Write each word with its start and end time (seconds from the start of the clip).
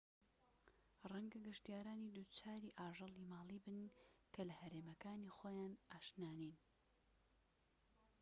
ڕەنگە 1.11 1.39
گەشتیارانی 1.47 2.13
دووچاری 2.15 2.75
ئاژەڵی 2.79 3.29
ماڵی 3.31 3.59
بن 3.65 3.79
کە 4.33 4.41
لە 4.49 4.53
هەرێمەکانی 4.61 5.33
خۆیان 5.37 5.73
ئاشنا 5.91 6.29
نین 6.39 6.55